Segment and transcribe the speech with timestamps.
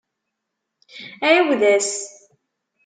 [1.29, 1.91] Ɛiwed-as.